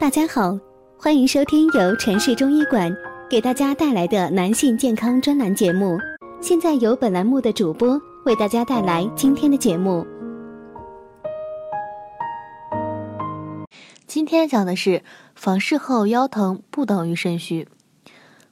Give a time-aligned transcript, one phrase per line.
[0.00, 0.56] 大家好，
[0.96, 2.96] 欢迎收听由城市中医馆
[3.28, 5.98] 给大家带来的男性健康专栏节目。
[6.40, 10.06] 现在由本栏目的主播为大家带来今天的节目。
[14.06, 15.02] 今天讲的是
[15.34, 17.66] 房事后腰疼不等于肾虚。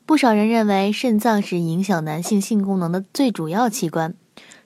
[0.04, 4.14] 不少人认为肾脏是影响男性性功能的最主要器官，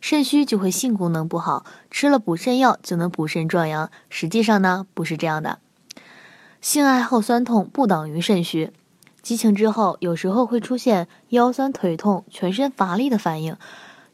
[0.00, 3.90] 肾虚就会性功能不好，吃了补肾药就能补肾壮阳。
[4.08, 5.58] 实际上呢，不是这样的。
[6.60, 8.70] 性爱后酸痛不等于肾虚，
[9.22, 13.56] 激情之后有时候会出现腰酸腿痛、全身乏力的反应，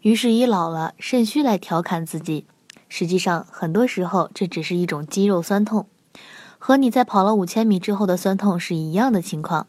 [0.02, 2.46] 于是以老了肾虚来调侃自己。
[2.88, 5.88] 实际上，很多时候这只是一种肌肉酸痛，
[6.58, 9.66] 和你在跑了五千米之后的酸痛是一样的情况。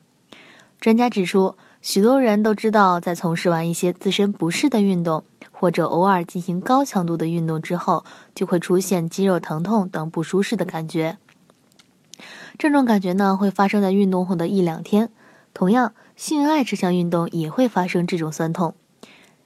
[0.79, 8.05] 专家指出，许多人都知道，在从事完一些自身不适的运动，或者偶尔进行高强度的运动之后，
[8.35, 11.17] 就会出现肌肉疼痛等不舒适的感觉。
[12.57, 15.09] 这种感觉呢，会发生在运动后的一两天。
[15.53, 18.73] 同样，性爱这项运动也会发生这种酸痛。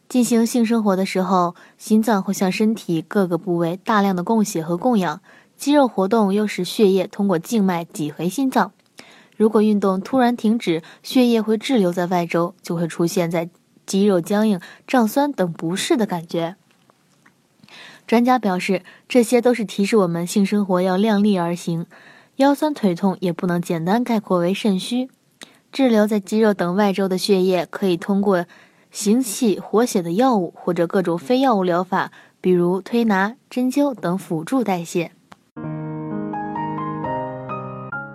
[0.08, 5.22] 进行性生活的时候，心脏会向身体各个部位大量的供血和供氧，
[5.56, 8.72] 肌肉活动又使血液通过静脉挤回心脏。
[9.38, 13.50] 如果运动突然停止，血液会滞留在外周，就会出现在
[13.86, 16.56] 肌肉僵硬、胀酸等不适的感觉。
[18.06, 21.86] 专家表示，这些都是提示我们性生活要量力而行。
[22.42, 25.10] 腰酸腿痛也不能简单概括为肾虚。
[25.72, 28.46] 滞留在肌肉等外周的血液，可以通过
[28.90, 35.12] 行气活血的药物或者各种非药物疗法，比如推拿、针灸等辅助代谢。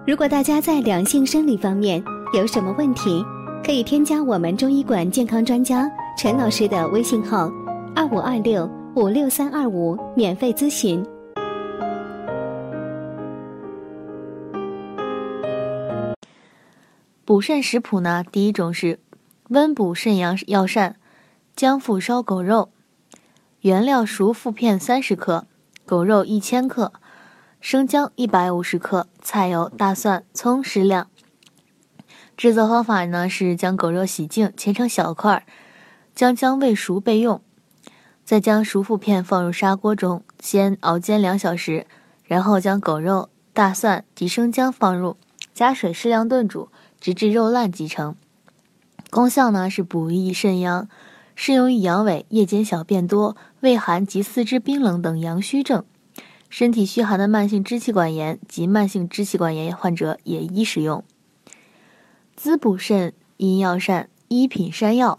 [0.07, 2.03] 如果大家在两性生理方面
[2.35, 3.25] 有什么问题，
[3.65, 7.51] 可以添加我们中医馆健康专家陈老师的微信号：
[7.95, 11.03] 二五二六五六三二五，免费咨询。
[17.27, 19.01] 补肾食谱呢，第一种是
[19.48, 20.95] 温补肾阳药膳：
[21.57, 22.70] 姜附烧狗肉，
[23.63, 25.45] 原料熟附片三十克，
[25.85, 26.92] 狗肉一千克。
[27.61, 31.09] 生姜一百五十克，菜油、大蒜、葱适量。
[32.36, 35.45] 制作方法呢是将狗肉洗净，切成小块，
[36.15, 37.42] 将姜未熟备用。
[38.25, 41.89] 再将熟附片放入砂锅中，先熬煎两小时，
[42.23, 45.17] 然后将狗肉、大蒜及生姜放入，
[45.53, 46.69] 加水适量炖煮，
[47.01, 48.14] 直至肉烂即成。
[49.11, 50.89] 功效呢是补益肾阳，
[51.34, 55.85] 适用于阳痿、夜间小便多、畏寒及四肢冰冷等阳虚症。
[56.48, 61.05] 身体虚寒的慢性支气管炎及慢性支气管炎患者也宜使用。
[62.36, 65.18] 滋补肾阴药膳一品山药，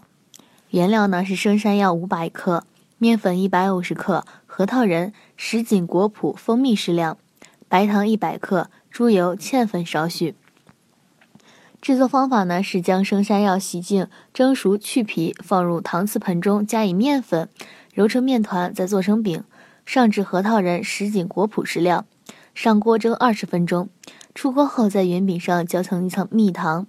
[0.70, 2.64] 原料呢是生山药五百克，
[2.96, 7.18] 面粉一百五十克，核桃仁、什锦果脯、蜂蜜适量，
[7.68, 10.34] 白糖一百克，猪油、芡粉少许。
[11.80, 17.48] 制作方法呢是将生山药洗净、蒸熟去皮，放入搪瓷盆中，加以面粉
[17.94, 19.44] 揉成面团，再做成饼。
[19.86, 22.04] 上至核桃仁、什锦果脯适量，
[22.52, 23.88] 上锅蒸二十分钟。
[24.34, 26.86] 出锅后，在圆饼上浇层一层蜜糖。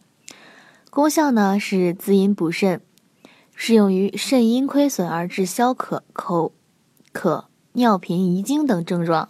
[0.90, 2.82] 功效呢是滋阴补肾，
[3.56, 6.52] 适用于肾阴亏损而致消渴、口
[7.14, 9.30] 渴、尿频、遗精等症状。